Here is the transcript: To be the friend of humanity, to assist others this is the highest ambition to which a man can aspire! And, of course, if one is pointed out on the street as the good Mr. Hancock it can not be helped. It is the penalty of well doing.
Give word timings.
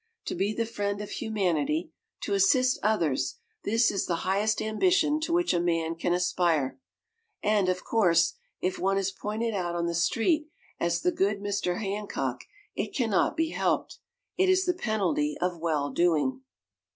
To 0.25 0.33
be 0.33 0.51
the 0.51 0.65
friend 0.65 0.99
of 0.99 1.11
humanity, 1.11 1.91
to 2.21 2.33
assist 2.33 2.79
others 2.81 3.35
this 3.65 3.91
is 3.91 4.07
the 4.07 4.15
highest 4.25 4.59
ambition 4.59 5.19
to 5.19 5.31
which 5.31 5.53
a 5.53 5.59
man 5.59 5.93
can 5.93 6.11
aspire! 6.11 6.79
And, 7.43 7.69
of 7.69 7.83
course, 7.83 8.33
if 8.61 8.79
one 8.79 8.97
is 8.97 9.11
pointed 9.11 9.53
out 9.53 9.75
on 9.75 9.85
the 9.85 9.93
street 9.93 10.47
as 10.79 11.01
the 11.01 11.11
good 11.11 11.39
Mr. 11.39 11.77
Hancock 11.79 12.43
it 12.75 12.95
can 12.95 13.11
not 13.11 13.37
be 13.37 13.49
helped. 13.49 13.99
It 14.39 14.49
is 14.49 14.65
the 14.65 14.73
penalty 14.73 15.37
of 15.39 15.59
well 15.59 15.91
doing. 15.91 16.41